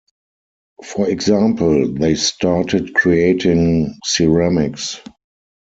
For 0.83 1.07
example, 1.07 1.93
they 1.93 2.15
started 2.15 2.95
creating 2.95 3.99
ceramics. 4.03 4.99